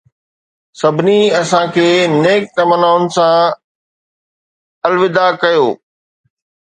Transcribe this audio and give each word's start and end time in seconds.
سڀني 0.79 1.19
اسان 1.39 1.65
کي 1.75 1.87
نيڪ 2.23 2.43
تمنائن 2.55 3.03
سان 3.15 3.39
الوداع 4.85 5.29
ڪيو 5.41 5.67